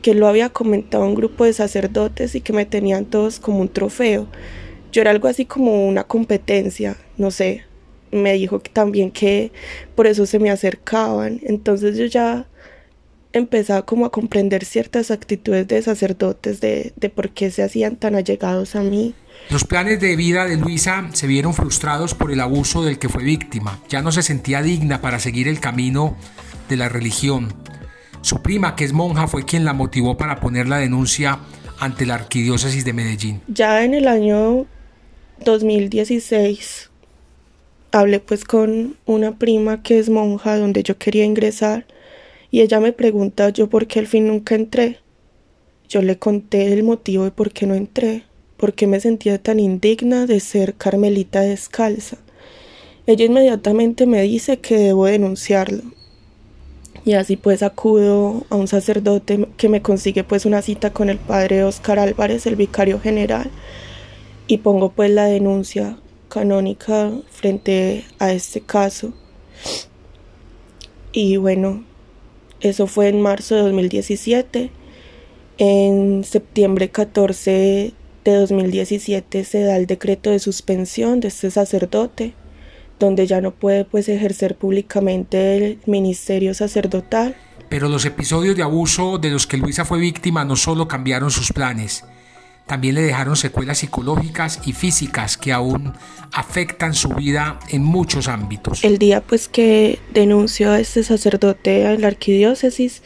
que 0.02 0.16
lo 0.16 0.28
había 0.28 0.50
comentado 0.50 1.06
un 1.06 1.14
grupo 1.14 1.46
de 1.46 1.54
sacerdotes 1.54 2.34
y 2.34 2.42
que 2.42 2.54
me 2.54 2.66
tenían 2.66 3.06
todos 3.06 3.40
como 3.40 3.60
un 3.60 3.70
trofeo. 3.70 4.26
Yo 4.92 5.02
era 5.02 5.12
algo 5.12 5.28
así 5.28 5.46
como 5.46 5.88
una 5.88 6.06
competencia, 6.06 6.98
no 7.18 7.30
sé. 7.30 7.66
Me 8.10 8.34
dijo 8.34 8.62
también 8.62 9.12
que 9.12 9.52
por 9.94 10.08
eso 10.08 10.26
se 10.26 10.40
me 10.40 10.50
acercaban. 10.50 11.40
Entonces 11.44 11.96
yo 11.96 12.06
ya 12.06 12.48
empezaba 13.34 13.86
como 13.86 14.06
a 14.06 14.12
comprender 14.12 14.64
ciertas 14.64 15.12
actitudes 15.12 15.68
de 15.68 15.82
sacerdotes 15.82 16.62
de, 16.62 16.94
de 16.96 17.10
por 17.10 17.32
qué 17.32 17.52
se 17.52 17.64
hacían 17.64 17.96
tan 17.96 18.16
allegados 18.16 18.76
a 18.76 18.82
mí. 18.82 19.14
Los 19.50 19.66
planes 19.66 20.00
de 20.00 20.16
vida 20.16 20.46
de 20.46 20.58
Luisa 20.58 21.10
se 21.14 21.28
vieron 21.28 21.54
frustrados 21.54 22.14
por 22.14 22.32
el 22.32 22.40
abuso 22.40 22.84
del 22.84 23.00
que 23.00 23.10
fue 23.10 23.24
víctima. 23.24 23.80
Ya 23.90 24.02
no 24.02 24.12
se 24.12 24.22
sentía 24.22 24.62
digna 24.62 25.02
para 25.02 25.20
seguir 25.20 25.48
el 25.48 25.60
camino 25.60 26.16
de 26.70 26.78
la 26.78 26.90
religión. 26.90 27.54
Su 28.22 28.42
prima, 28.42 28.76
que 28.76 28.86
es 28.86 28.94
monja, 28.94 29.28
fue 29.28 29.44
quien 29.44 29.66
la 29.66 29.74
motivó 29.74 30.16
para 30.16 30.40
poner 30.40 30.70
la 30.70 30.78
denuncia 30.78 31.40
ante 31.80 32.06
la 32.06 32.16
arquidiócesis 32.16 32.86
de 32.86 32.94
Medellín. 32.94 33.42
Ya 33.48 33.84
en 33.84 33.94
el 33.94 34.08
año 34.08 34.66
2016 35.44 36.90
hablé 37.92 38.20
pues 38.20 38.46
con 38.46 38.96
una 39.06 39.38
prima 39.38 39.84
que 39.84 40.00
es 40.00 40.10
monja 40.10 40.58
donde 40.58 40.84
yo 40.84 40.98
quería 40.98 41.26
ingresar 41.26 41.86
y 42.54 42.62
ella 42.62 42.80
me 42.80 42.94
pregunta 42.94 43.50
yo 43.50 43.68
por 43.68 43.88
qué 43.88 43.98
al 43.98 44.06
fin 44.06 44.28
nunca 44.28 44.54
entré. 44.54 45.00
Yo 45.90 46.04
le 46.04 46.20
conté 46.20 46.72
el 46.72 46.84
motivo 46.84 47.24
de 47.24 47.32
por 47.32 47.52
qué 47.52 47.66
no 47.66 47.74
entré, 47.74 48.26
por 48.58 48.74
qué 48.74 48.86
me 48.86 49.00
sentía 49.00 49.42
tan 49.42 49.60
indigna 49.60 50.28
de 50.28 50.40
ser 50.40 50.76
Carmelita 50.76 51.42
descalza. 51.42 52.18
Ella 53.08 53.26
inmediatamente 53.26 54.06
me 54.06 54.22
dice 54.22 54.60
que 54.60 54.78
debo 54.78 55.06
denunciarlo. 55.06 55.82
Y 57.06 57.14
así 57.14 57.38
pues 57.38 57.64
acudo 57.64 58.46
a 58.52 58.56
un 58.56 58.68
sacerdote 58.68 59.48
que 59.58 59.68
me 59.68 59.82
consigue 59.82 60.24
pues 60.24 60.46
una 60.46 60.62
cita 60.62 60.94
con 60.94 61.10
el 61.10 61.18
padre 61.18 61.64
Oscar 61.64 61.98
Álvarez, 61.98 62.46
el 62.46 62.56
vicario 62.56 63.00
general, 63.00 63.50
y 64.46 64.60
pongo 64.60 64.92
pues 64.92 65.10
la 65.10 65.26
denuncia 65.26 65.98
canónica 66.30 67.14
frente 67.32 68.06
a 68.20 68.32
este 68.32 68.62
caso. 68.62 69.12
Y 71.12 71.38
bueno, 71.38 71.84
eso 72.64 72.88
fue 72.88 73.10
en 73.10 73.22
marzo 73.22 73.56
de 73.56 73.62
2017. 73.62 74.72
En 75.58 76.24
septiembre 76.24 76.90
14 76.90 77.94
de 78.24 78.36
2017 78.36 79.44
se 79.44 79.62
da 79.62 79.76
el 79.76 79.86
decreto 79.86 80.32
de 80.32 80.40
suspensión 80.40 81.20
de 81.20 81.28
este 81.28 81.52
sacerdote, 81.52 82.34
donde 83.00 83.28
ya 83.28 83.42
no 83.42 83.52
puede 83.52 83.84
pues 83.86 84.08
ejercer 84.08 84.56
públicamente 84.56 85.58
el 85.58 85.80
ministerio 85.86 86.54
sacerdotal. 86.54 87.36
Pero 87.68 87.90
los 87.90 88.06
episodios 88.06 88.56
de 88.56 88.64
abuso 88.64 89.18
de 89.18 89.30
los 89.30 89.46
que 89.46 89.58
Luisa 89.58 89.84
fue 89.84 90.00
víctima 90.00 90.46
no 90.46 90.56
solo 90.56 90.88
cambiaron 90.88 91.32
sus 91.32 91.52
planes, 91.52 92.06
también 92.66 92.96
le 92.96 93.02
dejaron 93.02 93.36
secuelas 93.36 93.80
psicológicas 93.80 94.62
y 94.66 94.74
físicas 94.74 95.38
que 95.38 95.52
aún 95.52 95.94
afectan 96.32 96.94
su 96.94 97.10
vida 97.10 97.60
en 97.70 97.84
muchos 97.84 98.28
ámbitos. 98.28 98.84
El 98.84 98.98
día 98.98 99.22
pues 99.22 99.48
que 99.48 100.00
denunció 100.14 100.72
a 100.72 100.80
este 100.80 101.04
sacerdote 101.04 101.86
a 101.86 101.98
la 101.98 102.08
arquidiócesis, 102.08 103.04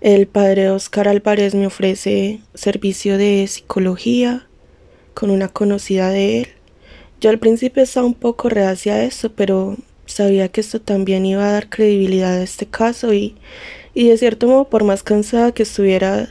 el 0.00 0.26
padre 0.26 0.70
Oscar 0.70 1.08
Álvarez 1.08 1.54
me 1.54 1.66
ofrece 1.66 2.40
servicio 2.54 3.18
de 3.18 3.46
psicología 3.48 4.46
con 5.14 5.30
una 5.30 5.48
conocida 5.48 6.10
de 6.10 6.40
él. 6.40 6.48
Yo 7.20 7.28
al 7.30 7.38
principio 7.38 7.82
estaba 7.82 8.06
un 8.06 8.14
poco 8.14 8.48
reacia 8.48 8.94
a 8.94 9.04
eso, 9.04 9.32
pero 9.32 9.76
sabía 10.06 10.48
que 10.48 10.60
esto 10.60 10.80
también 10.80 11.26
iba 11.26 11.46
a 11.46 11.52
dar 11.52 11.68
credibilidad 11.68 12.32
a 12.32 12.42
este 12.42 12.66
caso 12.66 13.12
y, 13.12 13.36
y 13.92 14.08
de 14.08 14.16
cierto 14.16 14.46
modo, 14.46 14.68
por 14.68 14.84
más 14.84 15.02
cansada 15.02 15.52
que 15.52 15.64
estuviera 15.64 16.30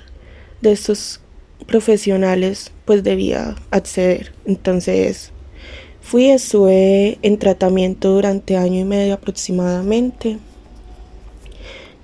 de 0.62 0.72
estos 0.72 1.19
profesionales, 1.68 2.72
pues 2.86 3.04
debía 3.04 3.56
acceder. 3.72 4.34
Entonces 4.46 5.32
fui, 6.02 6.30
estuve 6.30 7.20
en 7.22 7.38
tratamiento 7.38 8.14
durante 8.14 8.58
año 8.58 8.82
y 8.82 8.86
medio 8.86 9.14
aproximadamente. 9.14 10.40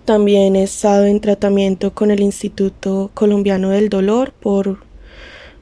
También 0.05 0.55
he 0.55 0.63
estado 0.63 1.05
en 1.05 1.19
tratamiento 1.19 1.93
con 1.93 2.11
el 2.11 2.19
Instituto 2.19 3.09
Colombiano 3.13 3.69
del 3.69 3.89
Dolor 3.89 4.33
por 4.33 4.85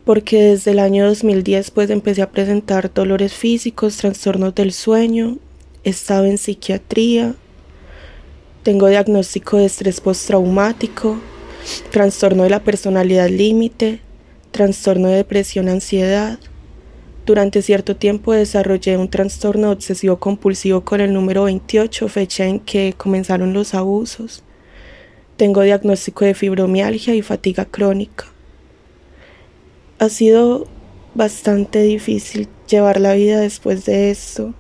porque 0.04 0.42
desde 0.42 0.72
el 0.72 0.80
año 0.80 1.08
2010 1.08 1.72
pues 1.72 1.90
empecé 1.90 2.22
a 2.22 2.32
presentar 2.32 2.94
dolores 2.94 3.34
físicos, 3.34 3.98
trastornos 3.98 4.54
del 4.54 4.74
sueño, 4.74 5.38
he 5.84 5.92
estado 5.92 6.26
en 6.26 6.38
psiquiatría, 6.38 7.36
tengo 8.64 8.88
diagnóstico 8.88 9.58
de 9.58 9.66
estrés 9.66 10.02
postraumático, 10.02 11.18
trastorno 11.92 12.44
de 12.44 12.50
la 12.50 12.64
personalidad 12.64 13.30
límite, 13.30 14.00
trastorno 14.52 15.10
de 15.10 15.18
depresión, 15.18 15.70
ansiedad. 15.70 16.40
Durante 17.26 17.62
cierto 17.62 17.96
tiempo 17.96 18.34
desarrollé 18.34 18.98
un 18.98 19.10
trastorno 19.10 19.72
obsesivo 19.72 20.20
compulsivo 20.20 20.82
con 20.82 21.02
el 21.02 21.14
número 21.14 21.44
28, 21.44 22.08
fecha 22.10 22.46
en 22.46 22.60
que 22.60 22.94
comenzaron 22.98 23.54
los 23.54 23.74
abusos. 23.74 24.44
Tengo 25.38 25.62
diagnóstico 25.62 26.26
de 26.26 26.34
fibromialgia 26.34 27.16
y 27.16 27.22
fatiga 27.22 27.66
crónica. 27.66 28.26
Ha 30.00 30.10
sido 30.10 30.68
bastante 31.16 31.82
difícil 31.82 32.48
llevar 32.68 33.00
la 33.00 33.14
vida 33.14 33.40
después 33.40 33.86
de 33.86 34.12
esto, 34.12 34.54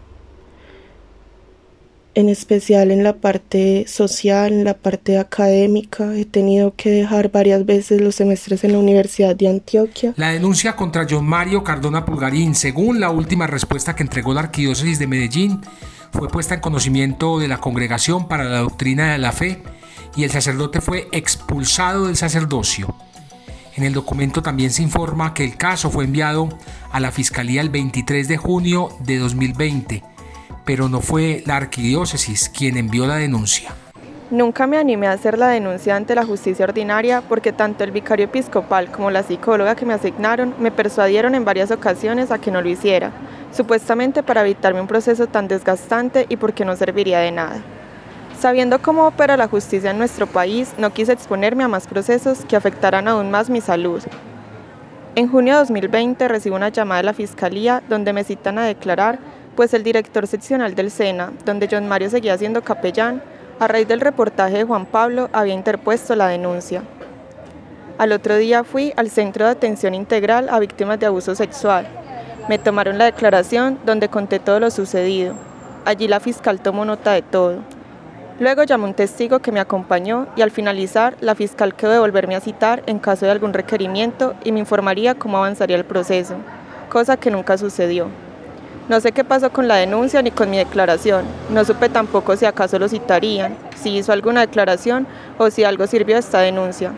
en 2.15 2.29
especial 2.29 2.91
en 2.91 3.03
la 3.03 3.13
parte 3.13 3.85
social, 3.87 4.53
en 4.53 4.63
la 4.63 4.75
parte 4.75 5.17
académica. 5.17 6.15
He 6.15 6.25
tenido 6.25 6.73
que 6.75 6.89
dejar 6.89 7.31
varias 7.31 7.65
veces 7.65 8.01
los 8.01 8.15
semestres 8.15 8.63
en 8.63 8.73
la 8.73 8.79
Universidad 8.79 9.35
de 9.35 9.47
Antioquia. 9.47 10.13
La 10.17 10.29
denuncia 10.29 10.75
contra 10.75 11.07
John 11.09 11.25
Mario 11.25 11.63
Cardona 11.63 12.05
Pulgarín, 12.05 12.55
según 12.55 12.99
la 12.99 13.09
última 13.09 13.47
respuesta 13.47 13.95
que 13.95 14.03
entregó 14.03 14.33
la 14.33 14.41
Arquidiócesis 14.41 14.99
de 14.99 15.07
Medellín, 15.07 15.61
fue 16.11 16.29
puesta 16.29 16.55
en 16.55 16.61
conocimiento 16.61 17.39
de 17.39 17.47
la 17.47 17.59
Congregación 17.59 18.27
para 18.27 18.43
la 18.43 18.59
Doctrina 18.59 19.11
de 19.13 19.17
la 19.17 19.31
Fe 19.31 19.63
y 20.15 20.23
el 20.23 20.31
sacerdote 20.31 20.79
fue 20.79 21.07
expulsado 21.11 22.05
del 22.05 22.15
sacerdocio. 22.15 22.95
En 23.75 23.83
el 23.83 23.93
documento 23.93 24.43
también 24.43 24.71
se 24.71 24.83
informa 24.83 25.33
que 25.33 25.43
el 25.43 25.57
caso 25.57 25.89
fue 25.89 26.05
enviado 26.05 26.49
a 26.91 26.99
la 26.99 27.11
Fiscalía 27.11 27.61
el 27.61 27.69
23 27.69 28.27
de 28.27 28.37
junio 28.37 28.89
de 28.99 29.17
2020, 29.17 30.03
pero 30.65 30.89
no 30.89 31.01
fue 31.01 31.43
la 31.45 31.57
arquidiócesis 31.57 32.49
quien 32.49 32.77
envió 32.77 33.05
la 33.05 33.15
denuncia. 33.15 33.71
Nunca 34.31 34.65
me 34.65 34.77
animé 34.77 35.07
a 35.07 35.11
hacer 35.11 35.37
la 35.37 35.49
denuncia 35.49 35.95
ante 35.95 36.15
la 36.15 36.25
justicia 36.25 36.65
ordinaria 36.65 37.21
porque 37.21 37.51
tanto 37.51 37.83
el 37.83 37.91
vicario 37.91 38.25
episcopal 38.25 38.91
como 38.91 39.11
la 39.11 39.21
psicóloga 39.21 39.75
que 39.75 39.85
me 39.85 39.93
asignaron 39.93 40.55
me 40.59 40.71
persuadieron 40.71 41.35
en 41.35 41.45
varias 41.45 41.69
ocasiones 41.69 42.31
a 42.31 42.39
que 42.39 42.49
no 42.49 42.61
lo 42.61 42.69
hiciera, 42.69 43.11
supuestamente 43.51 44.23
para 44.23 44.41
evitarme 44.41 44.81
un 44.81 44.87
proceso 44.87 45.27
tan 45.27 45.47
desgastante 45.47 46.25
y 46.29 46.37
porque 46.37 46.65
no 46.65 46.75
serviría 46.75 47.19
de 47.19 47.31
nada. 47.31 47.61
Sabiendo 48.39 48.81
cómo 48.81 49.05
opera 49.07 49.37
la 49.37 49.47
justicia 49.47 49.91
en 49.91 49.99
nuestro 49.99 50.25
país, 50.25 50.73
no 50.77 50.91
quise 50.91 51.13
exponerme 51.13 51.63
a 51.63 51.67
más 51.67 51.87
procesos 51.87 52.43
que 52.45 52.55
afectaran 52.55 53.07
aún 53.07 53.29
más 53.29 53.49
mi 53.49 53.61
salud. 53.61 54.01
En 55.15 55.29
junio 55.29 55.53
de 55.53 55.59
2020 55.59 56.27
recibo 56.27 56.55
una 56.55 56.69
llamada 56.69 57.01
de 57.01 57.05
la 57.05 57.13
Fiscalía 57.13 57.83
donde 57.87 58.13
me 58.13 58.23
citan 58.23 58.57
a 58.57 58.65
declarar, 58.65 59.19
pues 59.55 59.73
el 59.73 59.83
director 59.83 60.27
seccional 60.27 60.75
del 60.75 60.91
SENA, 60.91 61.31
donde 61.45 61.67
John 61.69 61.87
Mario 61.87 62.09
seguía 62.09 62.37
siendo 62.37 62.63
capellán, 62.63 63.21
a 63.59 63.67
raíz 63.67 63.87
del 63.87 64.01
reportaje 64.01 64.57
de 64.57 64.63
Juan 64.63 64.85
Pablo 64.85 65.29
había 65.31 65.53
interpuesto 65.53 66.15
la 66.15 66.27
denuncia. 66.27 66.83
Al 67.97 68.11
otro 68.11 68.35
día 68.35 68.63
fui 68.63 68.91
al 68.97 69.09
Centro 69.09 69.45
de 69.45 69.51
Atención 69.51 69.93
Integral 69.93 70.49
a 70.49 70.59
Víctimas 70.59 70.99
de 70.99 71.05
Abuso 71.05 71.35
Sexual. 71.35 71.87
Me 72.49 72.57
tomaron 72.57 72.97
la 72.97 73.05
declaración 73.05 73.79
donde 73.85 74.09
conté 74.09 74.39
todo 74.39 74.59
lo 74.59 74.71
sucedido. 74.71 75.35
Allí 75.85 76.07
la 76.07 76.19
fiscal 76.19 76.59
tomó 76.59 76.85
nota 76.85 77.11
de 77.11 77.21
todo. 77.21 77.59
Luego 78.39 78.63
llamó 78.63 78.85
un 78.85 78.95
testigo 78.95 79.39
que 79.39 79.51
me 79.51 79.59
acompañó 79.59 80.27
y 80.35 80.41
al 80.41 80.49
finalizar 80.49 81.15
la 81.21 81.35
fiscal 81.35 81.75
quedó 81.75 81.91
de 81.91 81.99
volverme 81.99 82.35
a 82.35 82.41
citar 82.41 82.81
en 82.87 82.97
caso 82.97 83.25
de 83.25 83.31
algún 83.31 83.53
requerimiento 83.53 84.33
y 84.43 84.51
me 84.51 84.59
informaría 84.59 85.13
cómo 85.13 85.37
avanzaría 85.37 85.77
el 85.77 85.85
proceso, 85.85 86.35
cosa 86.89 87.15
que 87.15 87.29
nunca 87.29 87.59
sucedió. 87.59 88.07
No 88.89 88.99
sé 88.99 89.13
qué 89.13 89.23
pasó 89.23 89.51
con 89.51 89.67
la 89.67 89.75
denuncia 89.75 90.21
ni 90.21 90.31
con 90.31 90.49
mi 90.49 90.57
declaración. 90.57 91.25
No 91.49 91.63
supe 91.63 91.89
tampoco 91.89 92.35
si 92.35 92.45
acaso 92.45 92.77
lo 92.79 92.89
citarían, 92.89 93.55
si 93.81 93.97
hizo 93.97 94.11
alguna 94.11 94.41
declaración 94.41 95.07
o 95.37 95.49
si 95.49 95.63
algo 95.63 95.87
sirvió 95.87 96.17
a 96.17 96.19
esta 96.19 96.39
denuncia. 96.39 96.91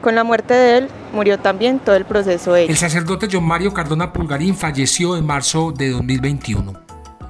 Con 0.00 0.14
la 0.14 0.24
muerte 0.24 0.54
de 0.54 0.78
él, 0.78 0.88
murió 1.12 1.38
también 1.38 1.80
todo 1.80 1.96
el 1.96 2.04
proceso 2.04 2.54
El 2.54 2.76
sacerdote 2.76 3.28
John 3.30 3.44
Mario 3.44 3.74
Cardona 3.74 4.12
Pulgarín 4.12 4.54
falleció 4.54 5.16
en 5.16 5.26
marzo 5.26 5.72
de 5.72 5.90
2021. 5.90 6.72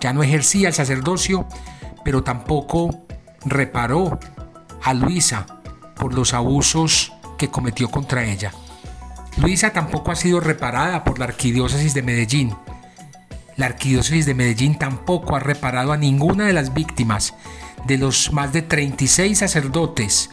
Ya 0.01 0.13
no 0.13 0.23
ejercía 0.23 0.69
el 0.69 0.75
sacerdocio, 0.75 1.47
pero 2.05 2.23
tampoco 2.23 3.07
reparó 3.45 4.19
a 4.85 4.95
Luisa 4.95 5.47
por 5.97 6.15
los 6.15 6.35
abusos 6.35 7.13
que 7.37 7.49
cometió 7.49 7.91
contra 7.91 8.25
ella. 8.25 8.53
Luisa 9.39 9.71
tampoco 9.71 10.11
ha 10.11 10.17
sido 10.17 10.41
reparada 10.41 11.05
por 11.05 11.19
la 11.19 11.25
Arquidiócesis 11.25 11.95
de 11.95 12.03
Medellín. 12.03 12.55
La 13.59 13.67
Arquidiócesis 13.67 14.25
de 14.25 14.35
Medellín 14.35 14.79
tampoco 14.79 15.35
ha 15.35 15.41
reparado 15.41 15.93
a 15.93 15.97
ninguna 15.97 16.47
de 16.47 16.53
las 16.53 16.75
víctimas 16.75 17.35
de 17.89 17.99
los 17.99 18.33
más 18.33 18.53
de 18.53 18.63
36 18.63 19.37
sacerdotes 19.37 20.31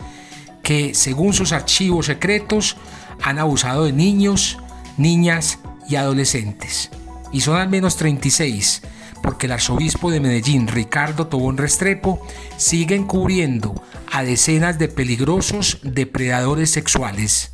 que, 0.61 0.93
según 0.93 1.33
sus 1.33 1.51
archivos 1.51 2.05
secretos, 2.05 2.77
han 3.23 3.39
abusado 3.39 3.85
de 3.85 3.93
niños, 3.93 4.59
niñas 4.97 5.57
y 5.89 5.95
adolescentes. 5.95 6.91
Y 7.31 7.41
son 7.41 7.57
al 7.57 7.67
menos 7.67 7.97
36 7.97 8.83
porque 9.23 9.47
el 9.47 9.53
arzobispo 9.53 10.11
de 10.11 10.19
Medellín, 10.19 10.67
Ricardo 10.67 11.25
Tobón 11.25 11.57
Restrepo, 11.57 12.21
sigue 12.57 12.93
encubriendo 12.93 13.73
a 14.11 14.23
decenas 14.23 14.77
de 14.77 14.87
peligrosos 14.87 15.79
depredadores 15.81 16.69
sexuales. 16.69 17.53